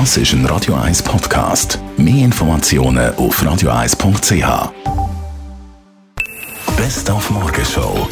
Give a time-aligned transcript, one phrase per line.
[0.00, 1.78] Das ist ein Radio 1 Podcast.
[1.96, 4.72] Mehr Informationen auf radio1.ch.
[6.76, 8.08] Best auf Morgenshow.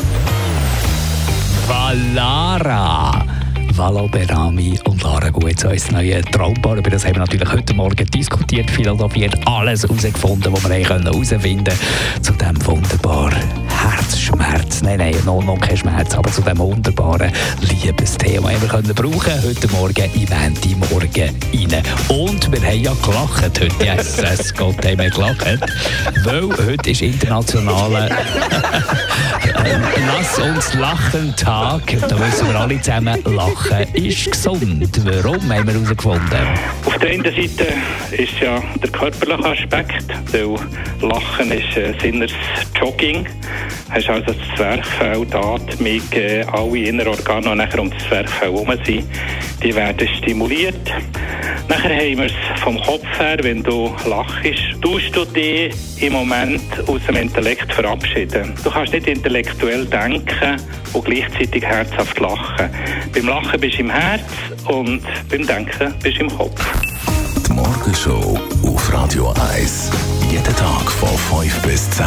[1.66, 3.26] Valara.
[3.74, 6.76] Valo Berami und Lara Gutz, unser neues Traumpaar.
[6.76, 12.22] Über das haben wir natürlich heute Morgen diskutiert, philosophiert, alles herausgefunden, was wir herausfinden können
[12.22, 14.82] zu diesem wunderbaren Herzschmerz.
[14.82, 17.32] Nein, nein, noch, noch kein Schmerz, aber zu diesem wunderbaren
[17.82, 21.10] Liebesthema, das wir können brauchen heute Morgen im Ende Morgen
[21.52, 21.82] rein.
[22.08, 23.68] Und wir haben ja gelacht heute.
[23.84, 25.58] Jesus Gott, haben wir gelacht.
[26.24, 28.08] Weil heute ist internationaler
[30.06, 31.82] Lass uns lachen Tag.
[32.08, 33.18] Da müssen wir alle zusammen.
[33.24, 34.88] Lachen ist gesund.
[35.04, 36.46] Warum haben wir herausgefunden?
[36.84, 37.66] Auf der einen Seite
[38.12, 40.56] ist ja der körperliche Aspekt, weil
[41.00, 42.32] Lachen ist äh, Sinners
[42.78, 43.26] Jogging.
[43.92, 48.50] Hast also das Zwerchfell, die Atmung, äh, alle inneren Organe, die nachher um das Zwerchfell
[48.50, 49.04] herum sind,
[49.62, 50.90] die werden stimuliert.
[51.68, 56.62] Nachher haben wir es vom Kopf her, wenn du lachst, tust du dich im Moment
[56.86, 58.54] aus dem Intellekt verabschieden.
[58.64, 60.56] Du kannst nicht intellektuell denken
[60.94, 62.70] und gleichzeitig herzhaft lachen.
[63.14, 64.22] Beim Lachen bist du im Herz
[64.68, 66.64] und beim Denken bist du im Kopf.
[67.46, 69.90] Die Morgenshow auf Radio 1.
[70.30, 72.06] Jeden Tag von 5 bis 10.